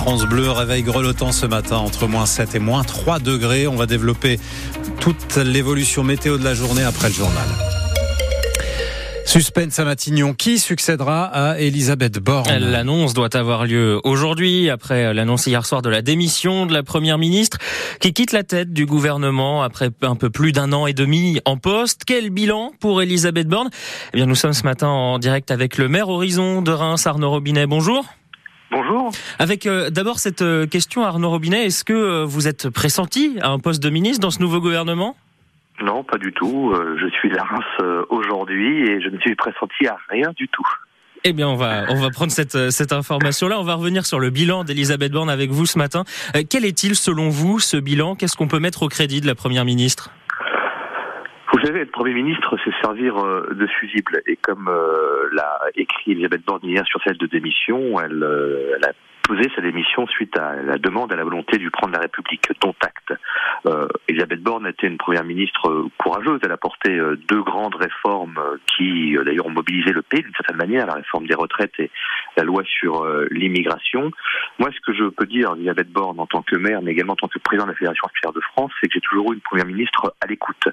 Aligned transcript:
France 0.00 0.24
Bleu. 0.24 0.50
Réveil 0.50 0.82
grelottant 0.82 1.30
ce 1.30 1.44
matin 1.44 1.76
entre 1.76 2.06
moins 2.06 2.24
7 2.24 2.54
et 2.54 2.58
moins 2.58 2.84
3 2.84 3.18
degrés. 3.18 3.66
On 3.66 3.76
va 3.76 3.84
développer 3.84 4.40
toute 4.98 5.36
l'évolution 5.36 6.02
météo 6.02 6.38
de 6.38 6.42
la 6.42 6.54
journée 6.54 6.82
après 6.82 7.08
le 7.08 7.14
journal. 7.14 7.46
Suspense 9.26 9.78
à 9.78 9.84
Matignon. 9.84 10.32
Qui 10.32 10.58
succédera 10.58 11.24
à 11.24 11.58
Elisabeth 11.58 12.18
Borne? 12.18 12.50
L'annonce 12.50 13.12
doit 13.12 13.36
avoir 13.36 13.66
lieu 13.66 14.00
aujourd'hui, 14.02 14.70
après 14.70 15.12
l'annonce 15.12 15.46
hier 15.46 15.66
soir 15.66 15.82
de 15.82 15.90
la 15.90 16.00
démission 16.00 16.64
de 16.64 16.72
la 16.72 16.82
première 16.82 17.18
ministre, 17.18 17.58
qui 18.00 18.14
quitte 18.14 18.32
la 18.32 18.42
tête 18.42 18.72
du 18.72 18.86
gouvernement 18.86 19.62
après 19.62 19.90
un 20.00 20.16
peu 20.16 20.30
plus 20.30 20.52
d'un 20.52 20.72
an 20.72 20.86
et 20.86 20.94
demi 20.94 21.40
en 21.44 21.58
poste. 21.58 22.04
Quel 22.06 22.30
bilan 22.30 22.72
pour 22.80 23.02
Elisabeth 23.02 23.48
Borne? 23.48 23.68
Eh 24.14 24.16
bien, 24.16 24.24
nous 24.24 24.34
sommes 24.34 24.54
ce 24.54 24.62
matin 24.62 24.88
en 24.88 25.18
direct 25.18 25.50
avec 25.50 25.76
le 25.76 25.88
maire 25.88 26.08
Horizon 26.08 26.62
de 26.62 26.72
Reims, 26.72 27.06
Arnaud 27.06 27.28
Robinet. 27.28 27.66
Bonjour. 27.66 28.06
Bonjour. 28.70 29.10
Avec 29.38 29.66
euh, 29.66 29.90
d'abord 29.90 30.18
cette 30.20 30.42
euh, 30.42 30.66
question, 30.66 31.04
Arnaud 31.04 31.30
Robinet, 31.30 31.66
est-ce 31.66 31.84
que 31.84 31.92
euh, 31.92 32.24
vous 32.24 32.46
êtes 32.46 32.70
pressenti 32.70 33.36
à 33.40 33.48
un 33.48 33.58
poste 33.58 33.82
de 33.82 33.90
ministre 33.90 34.20
dans 34.20 34.30
ce 34.30 34.40
nouveau 34.40 34.60
gouvernement? 34.60 35.16
Non, 35.82 36.04
pas 36.04 36.18
du 36.18 36.32
tout. 36.32 36.72
Euh, 36.72 36.96
je 37.00 37.08
suis 37.08 37.36
à 37.36 37.42
Reims 37.42 37.64
euh, 37.80 38.04
aujourd'hui 38.10 38.82
et 38.82 39.00
je 39.00 39.08
ne 39.08 39.18
suis 39.18 39.34
pressenti 39.34 39.86
à 39.86 39.96
rien 40.08 40.30
du 40.36 40.46
tout. 40.48 40.66
Eh 41.24 41.32
bien, 41.32 41.48
on 41.48 41.56
va 41.56 41.84
on 41.90 41.96
va 41.96 42.08
prendre 42.10 42.32
cette 42.32 42.70
cette 42.70 42.92
information-là. 42.92 43.60
On 43.60 43.62
va 43.62 43.74
revenir 43.74 44.06
sur 44.06 44.18
le 44.20 44.30
bilan 44.30 44.64
d'Elisabeth 44.64 45.12
Borne 45.12 45.28
avec 45.28 45.50
vous 45.50 45.66
ce 45.66 45.76
matin. 45.76 46.04
quel 46.48 46.64
est-il 46.64 46.94
selon 46.94 47.28
vous 47.28 47.60
ce 47.60 47.76
bilan? 47.76 48.14
Qu'est-ce 48.14 48.38
qu'on 48.38 48.48
peut 48.48 48.58
mettre 48.58 48.84
au 48.84 48.88
crédit 48.88 49.20
de 49.20 49.26
la 49.26 49.34
première 49.34 49.66
ministre? 49.66 50.10
Vous 51.60 51.66
savez, 51.66 51.80
être 51.80 51.92
Premier 51.92 52.14
ministre, 52.14 52.56
c'est 52.64 52.72
servir 52.82 53.14
de 53.16 53.66
fusible. 53.66 54.22
Et 54.26 54.36
comme 54.36 54.70
l'a 55.32 55.58
écrit 55.74 56.12
Elisabeth 56.12 56.42
Borne 56.44 56.62
sur 56.86 57.02
celle 57.04 57.18
de 57.18 57.26
démission, 57.26 58.00
elle, 58.00 58.26
elle 58.76 58.84
a 58.84 58.92
posé 59.22 59.50
sa 59.54 59.60
démission 59.60 60.06
suite 60.06 60.38
à 60.38 60.54
la 60.62 60.78
demande 60.78 61.12
à 61.12 61.16
la 61.16 61.24
volonté 61.24 61.58
du 61.58 61.70
prendre 61.70 61.92
la 61.92 62.00
République, 62.00 62.48
dont 62.62 62.74
acte. 62.80 63.12
Elisabeth 64.10 64.42
Borne 64.42 64.66
était 64.66 64.88
une 64.88 64.98
première 64.98 65.24
ministre 65.24 65.70
euh, 65.70 65.88
courageuse. 65.98 66.40
Elle 66.42 66.50
a 66.52 66.56
porté 66.56 66.90
euh, 66.90 67.16
deux 67.28 67.42
grandes 67.42 67.76
réformes 67.76 68.38
euh, 68.38 68.56
qui, 68.66 69.16
d'ailleurs, 69.24 69.46
ont 69.46 69.50
mobilisé 69.50 69.92
le 69.92 70.02
pays 70.02 70.22
d'une 70.22 70.34
certaine 70.34 70.56
manière, 70.56 70.86
la 70.86 70.94
réforme 70.94 71.26
des 71.26 71.34
retraites 71.34 71.78
et 71.78 71.90
la 72.36 72.42
loi 72.42 72.62
sur 72.64 73.06
l'immigration. 73.30 74.10
Moi, 74.58 74.70
ce 74.74 74.80
que 74.80 74.96
je 74.96 75.04
peux 75.08 75.26
dire, 75.26 75.54
Elisabeth 75.56 75.90
Borne, 75.90 76.18
en 76.18 76.26
tant 76.26 76.42
que 76.42 76.56
maire, 76.56 76.82
mais 76.82 76.92
également 76.92 77.12
en 77.12 77.16
tant 77.16 77.28
que 77.28 77.38
président 77.38 77.66
de 77.66 77.70
la 77.70 77.76
Fédération 77.76 78.06
hospitalière 78.06 78.34
de 78.34 78.40
France, 78.40 78.72
c'est 78.80 78.88
que 78.88 78.94
j'ai 78.94 79.00
toujours 79.00 79.32
eu 79.32 79.34
une 79.34 79.40
première 79.40 79.66
ministre 79.66 80.14
à 80.20 80.26
l'écoute, 80.26 80.68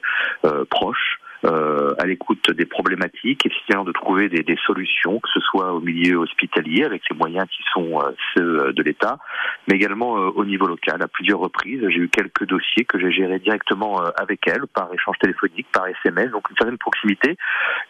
proche, 0.69 1.19
euh, 1.45 1.93
à 1.99 2.05
l'écoute 2.05 2.49
des 2.51 2.65
problématiques, 2.65 3.45
essayant 3.45 3.83
de 3.83 3.91
trouver 3.91 4.27
des, 4.27 4.57
solutions, 4.65 5.19
que 5.19 5.29
ce 5.31 5.39
soit 5.39 5.71
au 5.71 5.79
milieu 5.79 6.17
hospitalier 6.17 6.83
avec 6.83 7.03
les 7.11 7.15
moyens 7.15 7.47
qui 7.55 7.63
sont 7.71 8.01
euh, 8.01 8.11
ceux 8.33 8.73
de 8.73 8.83
l'État, 8.83 9.19
mais 9.67 9.75
également 9.75 10.17
euh, 10.17 10.31
au 10.35 10.45
niveau 10.45 10.65
local. 10.65 11.01
À 11.01 11.07
plusieurs 11.07 11.39
reprises, 11.39 11.81
j'ai 11.89 11.99
eu 11.99 12.09
quelques 12.09 12.45
dossiers 12.45 12.85
que 12.85 12.99
j'ai 12.99 13.11
gérés 13.11 13.37
directement 13.37 14.01
avec 14.17 14.47
elle, 14.47 14.65
par 14.73 14.91
échange 14.93 15.17
téléphonique, 15.19 15.67
par 15.71 15.85
SMS, 15.87 16.31
donc 16.31 16.49
une 16.49 16.57
certaine 16.57 16.77
proximité, 16.79 17.37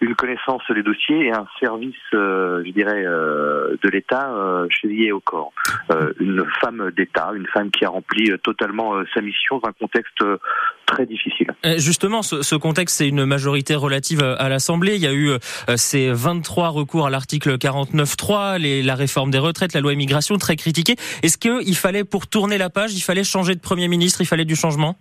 une 0.02 0.16
connaissance 0.16 0.64
des 0.70 0.84
dossiers 0.84 1.28
et 1.28 1.32
un 1.32 1.48
service, 1.60 1.96
je 2.12 2.72
dirais, 2.72 3.04
de 3.04 3.90
l'État 3.90 4.30
chevillé 4.70 5.12
au 5.12 5.20
corps. 5.20 5.54
une 6.20 6.46
femme 6.60 6.92
d'État, 6.96 7.32
une 7.34 7.48
femme 7.48 7.72
qui 7.72 7.86
a 7.86 7.90
rempli 7.90 8.32
totalement 8.44 8.94
sa 9.14 9.22
mission 9.22 9.60
dans 9.60 9.70
un 9.70 9.74
contexte 9.74 10.24
très 10.86 11.06
difficile. 11.06 11.48
Justement, 11.78 12.22
ce, 12.22 12.42
ce 12.42 12.56
contexte, 12.56 12.98
c'est 12.98 13.08
une 13.08 13.26
majorité 13.38 13.76
relative 13.76 14.24
à 14.24 14.50
l'Assemblée. 14.50 14.96
Il 14.96 15.02
y 15.02 15.06
a 15.06 15.14
eu 15.14 15.30
euh, 15.30 15.38
ces 15.76 16.12
23 16.12 16.70
recours 16.70 17.06
à 17.06 17.12
l'article 17.12 17.58
49.3, 17.58 18.58
la 18.84 18.96
réforme 18.96 19.30
des 19.30 19.38
retraites, 19.38 19.74
la 19.76 19.82
loi 19.82 19.94
immigration, 19.94 20.40
très 20.40 20.56
critiquée. 20.56 20.96
Est-ce 21.22 21.38
qu'il 21.38 21.76
fallait, 21.76 22.04
pour 22.04 22.26
tourner 22.26 22.58
la 22.58 22.72
page, 22.72 22.96
il 22.96 23.02
fallait 23.02 23.24
changer 23.24 23.54
de 23.54 23.60
Premier 23.60 23.88
ministre, 23.88 24.22
il 24.22 24.26
fallait 24.26 24.44
du 24.44 24.56
changement? 24.56 24.98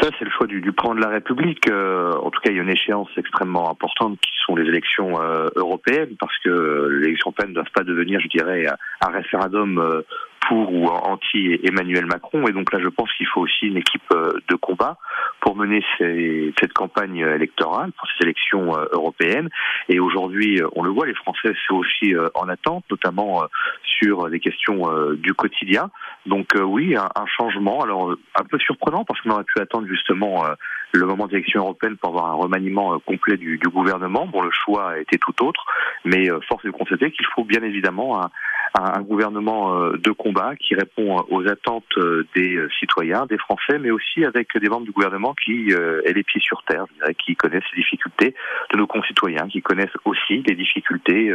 Ça, 0.00 0.08
c'est 0.18 0.24
le 0.24 0.32
choix 0.32 0.48
du, 0.48 0.60
du 0.60 0.72
président 0.72 0.96
de 0.96 1.02
la 1.02 1.10
République. 1.10 1.70
Euh, 1.70 2.10
en 2.14 2.30
tout 2.30 2.40
cas, 2.40 2.50
il 2.50 2.56
y 2.56 2.58
a 2.58 2.62
une 2.62 2.68
échéance 2.68 3.10
extrêmement 3.16 3.70
importante 3.70 4.18
qui 4.20 4.32
sont 4.44 4.56
les 4.56 4.66
élections 4.66 5.22
euh, 5.22 5.46
européennes, 5.54 6.16
parce 6.18 6.36
que 6.42 6.88
les 6.98 7.06
élections 7.06 7.28
européennes 7.28 7.50
ne 7.50 7.54
doivent 7.54 7.72
pas 7.72 7.84
devenir, 7.84 8.18
je 8.18 8.26
dirais, 8.26 8.66
un 9.00 9.10
référendum 9.12 10.02
pour 10.48 10.72
ou 10.72 10.86
anti 10.88 11.58
Emmanuel 11.62 12.06
Macron. 12.06 12.46
Et 12.46 12.52
donc 12.52 12.72
là, 12.72 12.78
je 12.80 12.88
pense 12.88 13.12
qu'il 13.14 13.26
faut 13.26 13.40
aussi 13.40 13.66
une 13.66 13.76
équipe 13.76 14.02
euh, 14.12 14.32
de 14.48 14.54
combat 14.54 14.96
pour 15.40 15.56
mener 15.56 15.84
cette 15.98 16.72
campagne 16.72 17.18
électorale, 17.18 17.92
pour 17.92 18.08
ces 18.08 18.24
élections 18.24 18.76
euh, 18.76 18.84
européennes. 18.92 19.48
Et 19.88 20.00
aujourd'hui, 20.00 20.60
euh, 20.60 20.68
on 20.74 20.82
le 20.82 20.90
voit, 20.90 21.06
les 21.06 21.14
Français 21.14 21.54
sont 21.66 21.76
aussi 21.76 22.14
en 22.34 22.48
attente, 22.48 22.84
notamment 22.90 23.44
sur 23.84 24.28
les 24.28 24.40
questions 24.40 24.82
du 25.14 25.34
quotidien. 25.34 25.90
Donc 26.26 26.48
oui, 26.60 26.96
un, 26.96 27.26
changement. 27.26 27.82
Alors 27.82 28.14
un 28.34 28.44
peu 28.44 28.58
surprenant 28.58 29.04
parce 29.04 29.20
qu'on 29.20 29.30
aurait 29.30 29.44
pu 29.44 29.60
attendre 29.60 29.86
justement 29.88 30.44
le 30.92 31.06
moment 31.06 31.26
des 31.26 31.36
élections 31.36 31.60
européennes 31.60 31.96
pour 31.96 32.10
avoir 32.10 32.26
un 32.26 32.34
remaniement 32.34 32.98
complet 33.00 33.36
du, 33.36 33.58
du 33.58 33.68
gouvernement. 33.68 34.26
Bon, 34.26 34.42
le 34.42 34.50
choix 34.50 34.98
été 34.98 35.18
tout 35.18 35.44
autre, 35.44 35.64
mais 36.04 36.28
force 36.48 36.64
est 36.64 36.68
de 36.68 36.72
constater 36.72 37.10
qu'il 37.10 37.26
faut 37.34 37.44
bien 37.44 37.62
évidemment 37.62 38.22
un, 38.22 38.30
un 38.74 39.02
gouvernement 39.02 39.74
euh, 39.74 39.96
de 39.98 40.10
combat 40.10 40.54
qui 40.56 40.74
répond 40.74 41.18
euh, 41.18 41.22
aux 41.30 41.46
attentes 41.48 41.84
euh, 41.98 42.26
des 42.34 42.58
citoyens, 42.78 43.26
des 43.26 43.38
Français, 43.38 43.78
mais 43.78 43.90
aussi 43.90 44.24
avec 44.24 44.56
des 44.56 44.68
membres 44.68 44.86
du 44.86 44.92
gouvernement 44.92 45.34
qui 45.34 45.70
aient 45.70 46.12
les 46.12 46.22
pieds 46.22 46.40
sur 46.40 46.62
terre, 46.64 46.86
qui 47.18 47.36
connaissent 47.36 47.64
les 47.74 47.82
difficultés 47.82 48.34
de 48.72 48.76
nos 48.76 48.86
concitoyens, 48.86 49.48
qui 49.48 49.62
connaissent 49.62 49.96
aussi 50.04 50.42
les 50.46 50.54
difficultés 50.54 51.30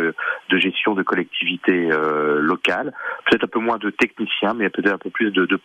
de 0.49 0.57
gestion 0.57 0.93
de 0.93 1.03
collectivités 1.03 1.89
locales, 2.39 2.93
peut-être 3.25 3.45
un 3.45 3.47
peu 3.47 3.59
moins 3.59 3.77
de 3.77 3.89
techniciens, 3.89 4.53
mais 4.53 4.69
peut-être 4.69 4.93
un 4.93 4.97
peu 4.97 5.09
plus 5.09 5.31
de, 5.31 5.45
de. 5.45 5.57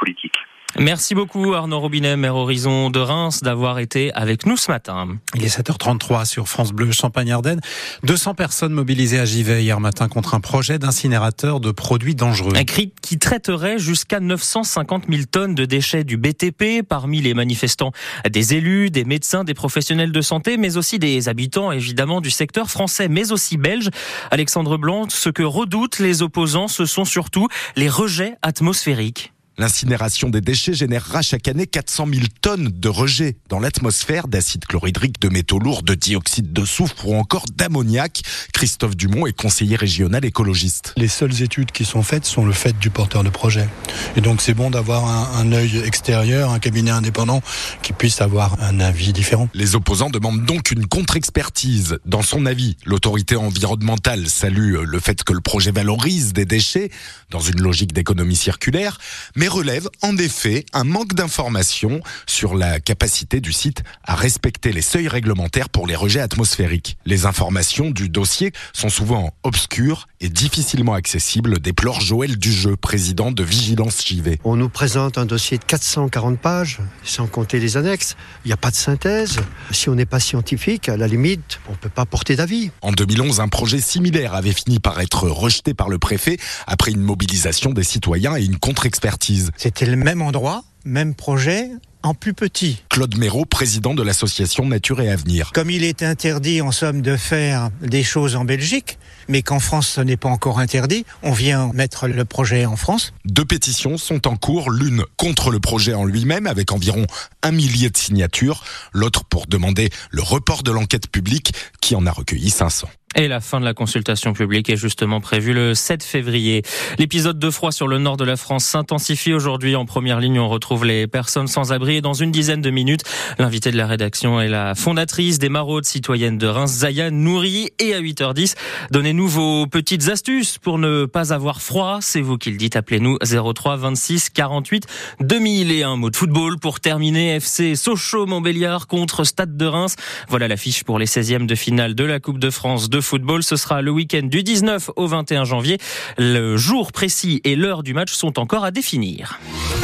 Merci 0.79 1.15
beaucoup 1.15 1.53
Arnaud 1.53 1.81
Robinet, 1.81 2.17
maire 2.17 2.35
Horizon 2.35 2.89
de 2.89 2.99
Reims, 2.99 3.41
d'avoir 3.43 3.79
été 3.79 4.13
avec 4.15 4.47
nous 4.47 4.57
ce 4.57 4.71
matin. 4.71 5.09
Il 5.35 5.45
est 5.45 5.59
7h33 5.59 6.25
sur 6.25 6.49
France 6.49 6.73
Bleu 6.73 6.91
Champagne-Ardenne. 6.93 7.61
200 8.05 8.35
personnes 8.35 8.73
mobilisées 8.73 9.21
à 9.21 9.27
Givet 9.27 9.63
hier 9.63 9.81
matin 9.81 10.09
contre 10.09 10.35
un 10.35 10.41
projet 10.41 10.79
d'incinérateur 10.79 11.61
de 11.61 11.73
produits 11.73 12.15
dangereux. 12.15 12.55
Un 12.57 12.65
cri 12.65 12.93
qui 13.03 13.19
traiterait 13.19 13.79
jusqu'à 13.79 14.21
950 14.21 15.05
000 15.11 15.25
tonnes 15.31 15.55
de 15.55 15.67
déchets 15.67 16.05
du 16.05 16.17
BTP. 16.17 16.83
Parmi 16.89 17.21
les 17.21 17.35
manifestants, 17.35 17.93
des 18.29 18.55
élus, 18.55 18.91
des 18.91 19.05
médecins, 19.05 19.45
des 19.45 19.55
professionnels 19.55 20.13
de 20.13 20.21
santé, 20.23 20.57
mais 20.57 20.79
aussi 20.79 20.99
des 20.99 21.29
habitants 21.29 21.71
évidemment 21.71 22.23
du 22.23 22.31
secteur 22.31 22.71
français, 22.71 23.09
mais 23.09 23.31
aussi 23.31 23.59
belge. 23.59 23.91
Alexandre 24.31 24.79
Blanc, 24.79 25.07
ce 25.11 25.29
que 25.29 25.43
redoutent 25.43 25.99
les 25.99 26.23
opposants, 26.23 26.69
ce 26.69 26.87
sont 26.87 27.05
surtout 27.05 27.49
les 27.77 27.91
rejets 27.91 28.37
atmosphériques. 28.43 29.32
L'incinération 29.59 30.31
des 30.31 30.41
déchets 30.41 30.73
générera 30.73 31.21
chaque 31.21 31.47
année 31.47 31.67
400 31.67 32.07
000 32.13 32.27
tonnes 32.41 32.71
de 32.75 32.89
rejets 32.89 33.37
dans 33.51 33.61
l'atmosphère 33.61 34.27
d'acide 34.27 34.65
chlorhydrique, 34.65 35.21
de 35.21 35.29
métaux 35.29 35.59
lourds, 35.59 35.83
de 35.83 35.95
dioxyde 35.95 36.55
de 36.55 36.65
soufre 36.65 37.07
ou 37.07 37.15
encore 37.15 37.45
d'ammoniac. 37.55 38.23
Christophe 38.55 38.97
Dumont 38.97 39.27
est 39.27 39.35
conseiller 39.35 39.77
régional 39.77 40.25
écologiste. 40.25 40.95
Les 40.97 41.09
seules 41.09 41.43
études 41.43 41.71
qui 41.71 41.85
sont 41.85 42.03
faites 42.03 42.25
sont 42.25 42.47
le 42.47 42.53
fait 42.53 42.79
du 42.79 42.89
porteur 42.89 43.25
de 43.25 43.29
projet. 43.29 43.69
Et 44.17 44.23
donc 44.23 44.41
c'est 44.41 44.55
bon 44.55 44.71
d'avoir 44.71 45.05
un, 45.05 45.39
un 45.39 45.53
œil 45.53 45.83
extérieur, 45.85 46.51
un 46.51 46.59
cabinet 46.59 46.91
indépendant 46.91 47.43
qui 47.83 47.93
puisse 47.93 48.23
avoir 48.23 48.57
un 48.63 48.81
avis 48.81 49.13
différent. 49.13 49.49
Les 49.53 49.75
opposants 49.75 50.11
demandent 50.11 50.47
donc 50.47 50.71
une 50.71 50.87
contre-expertise. 50.87 51.99
Dans 52.07 52.23
son 52.23 52.47
avis, 52.47 52.77
l'autorité 52.87 53.37
environnementale 53.37 54.29
salue 54.29 54.77
le 54.83 54.99
fait 54.99 55.23
que 55.25 55.35
le 55.35 55.41
projet 55.41 55.73
valorise 55.73 56.33
des 56.33 56.47
déchets 56.47 56.91
dans 57.31 57.41
une 57.41 57.61
logique 57.61 57.93
d'économie 57.93 58.37
circulaire, 58.37 58.99
mais 59.37 59.42
relève 59.49 59.89
en 60.03 60.17
effet 60.17 60.65
un 60.73 60.85
manque 60.85 61.15
d'informations 61.15 62.01
sur 62.27 62.55
la 62.55 62.81
capacité 62.81 63.41
du 63.41 63.53
site 63.53 63.83
à 64.05 64.15
respecter 64.15 64.73
les 64.73 64.83
seuils 64.83 65.09
réglementaires 65.09 65.69
pour 65.69 65.87
les 65.87 65.97
rejets 65.97 66.21
atmosphériques. 66.21 66.97
Les 67.05 67.27
informations 67.27 67.91
du 67.91 68.09
dossier 68.09 68.53
sont 68.73 68.89
souvent 68.89 69.35
obscures 69.43 70.09
et 70.23 70.29
difficilement 70.29 70.95
accessibles, 70.95 71.59
déplore 71.59 72.01
Joël 72.01 72.39
Dujeu, 72.39 72.77
président 72.77 73.33
de 73.33 73.43
Vigilance 73.43 74.07
JV. 74.07 74.39
On 74.45 74.57
nous 74.57 74.69
présente 74.69 75.19
un 75.19 75.27
dossier 75.27 75.59
de 75.59 75.65
440 75.65 76.39
pages, 76.39 76.79
sans 77.03 77.27
compter 77.27 77.59
les 77.59 77.77
annexes. 77.77 78.17
Il 78.45 78.49
n'y 78.49 78.53
a 78.53 78.57
pas 78.57 78.71
de 78.71 78.77
synthèse. 78.77 79.41
Si 79.73 79.89
on 79.89 79.97
n'est 79.97 80.07
pas 80.07 80.21
scientifique, 80.21 80.89
à 80.89 80.97
la 80.97 81.09
limite, 81.09 81.59
on 81.69 81.73
ne 81.73 81.77
peut 81.77 81.89
pas 81.89 82.07
porter 82.07 82.37
d'avis. 82.37 82.71
En 82.83 82.93
2011, 82.93 83.41
un 83.41 83.49
projet 83.49 83.81
similaire 83.81 84.35
avait 84.35 84.53
fini 84.53 84.79
par 84.79 85.01
être 85.01 85.29
rejeté 85.29 85.75
par 85.75 85.89
le 85.89 85.99
préfet 85.99 86.39
après 86.69 86.93
une 86.93 87.03
mobilisation 87.03 87.71
des 87.71 87.85
citoyens 87.85 88.37
et 88.37 88.45
une 88.45 88.59
contre-expertise. 88.59 89.51
C'était 89.57 89.87
le 89.87 89.97
même 89.97 90.23
endroit, 90.23 90.63
même 90.85 91.15
projet, 91.17 91.69
en 92.03 92.15
plus 92.15 92.35
petit. 92.35 92.83
Claude 92.89 93.17
Méraud, 93.17 93.45
président 93.45 93.95
de 93.95 94.03
l'association 94.03 94.67
Nature 94.67 95.01
et 95.01 95.11
Avenir. 95.11 95.53
Comme 95.53 95.71
il 95.71 95.85
est 95.85 96.03
interdit 96.03 96.61
en 96.61 96.73
somme 96.73 97.03
de 97.03 97.17
faire 97.17 97.71
des 97.81 98.03
choses 98.03 98.37
en 98.37 98.45
Belgique, 98.45 98.99
mais 99.29 99.43
qu'en 99.43 99.61
France 99.61 99.89
ce 99.89 100.01
n'est 100.01 100.17
pas 100.17 100.29
encore 100.29 100.59
interdit, 100.59 101.05
on 101.23 101.33
vient 101.33 101.71
mettre 101.73 102.09
le 102.09 102.25
projet 102.25 102.67
en 102.67 102.77
France. 102.77 103.13
Deux 103.25 103.45
pétitions 103.45 103.97
sont 103.97 104.27
en 104.27 104.37
cours, 104.37 104.71
l'une 104.71 105.05
contre 105.17 105.51
le 105.51 105.61
projet 105.61 105.95
en 105.95 106.05
lui-même 106.05 106.47
avec 106.47 106.73
environ 106.73 107.07
un 107.43 107.53
millier 107.53 107.91
de 107.91 107.97
signatures, 107.97 108.65
l'autre 108.93 109.25
pour 109.25 109.47
demander 109.47 109.91
le 110.11 110.23
report 110.23 110.63
de 110.63 110.71
l'enquête 110.71 111.09
publique 111.09 111.55
qui 111.81 111.95
en 111.95 112.07
a 112.07 112.11
recueilli 112.11 112.51
500. 112.51 112.89
Et 113.15 113.29
la 113.29 113.41
fin 113.41 113.61
de 113.61 113.65
la 113.65 113.75
consultation 113.75 114.33
publique 114.33 114.71
est 114.71 114.77
justement 114.77 115.21
prévue 115.21 115.53
le 115.53 115.75
7 115.75 116.03
février. 116.03 116.63
L'épisode 116.99 117.39
de 117.39 117.51
froid 117.51 117.71
sur 117.71 117.87
le 117.87 117.99
nord 117.99 118.17
de 118.17 118.25
la 118.25 118.37
France 118.37 118.65
s'intensifie 118.65 119.35
aujourd'hui. 119.35 119.77
En 119.77 119.85
première 119.85 120.19
ligne, 120.19 120.41
on 120.41 120.49
retrouve 120.49 120.87
les 120.87 121.07
personnes 121.07 121.47
sans 121.47 121.73
abri. 121.73 121.97
Et 121.97 122.01
dans 122.01 122.15
une 122.15 122.31
dizaine 122.31 122.63
de 122.63 122.71
minutes, 122.71 123.03
l'invité 123.39 123.71
de 123.71 123.77
la 123.77 123.87
rédaction 123.87 124.41
est 124.41 124.49
la 124.49 124.75
fondatrice 124.75 125.39
des 125.39 125.51
maraudes 125.51 125.85
citoyennes 125.85 126.39
de 126.39 126.47
Reims, 126.47 126.71
Zaya 126.71 127.11
Nouri. 127.11 127.69
Et 127.79 127.93
à 127.93 128.01
8h10, 128.01 128.55
donnez-nous 128.91 129.29
vos 129.29 129.67
petites 129.67 130.09
astuces 130.09 130.57
pour 130.57 130.79
ne 130.79 131.05
pas 131.05 131.35
avoir 131.35 131.61
froid. 131.61 131.99
C'est 132.01 132.23
vous 132.23 132.39
qui 132.39 132.51
le 132.51 132.57
dites. 132.57 132.77
Appelez-nous 132.77 133.19
03 133.19 133.77
26 133.77 134.31
48 134.31 134.87
2000 135.21 135.71
et 135.71 135.83
un 135.83 135.97
mot 135.97 136.09
de 136.09 136.17
football 136.17 136.59
pour 136.59 136.81
terminer. 136.81 137.35
FC 137.37 137.75
Sochaux-Montbéliard 137.77 138.87
contre 138.87 139.25
Stade 139.25 139.59
de 139.59 139.67
Reims. 139.67 139.97
Voilà 140.29 140.49
l'affiche 140.49 140.83
pour 140.85 140.99
les 140.99 141.07
16e 141.07 141.45
de 141.45 141.55
finale 141.55 141.95
de 141.95 142.05
la 142.05 142.19
Coupe 142.19 142.39
de 142.39 142.49
France 142.49 142.89
de 142.89 143.02
football. 143.03 143.43
Ce 143.43 143.57
sera 143.57 143.83
le 143.83 143.91
week-end 143.91 144.23
du 144.23 144.43
19 144.43 144.91
au 144.97 145.07
21 145.07 145.45
janvier. 145.45 145.79
Le 146.19 146.57
jour 146.57 146.93
précis 146.93 147.41
et 147.45 147.57
l'heure 147.57 147.83
du 147.83 147.95
match 147.95 148.13
sont 148.13 148.39
encore 148.39 148.65
à 148.65 148.71
définir. 148.71 149.39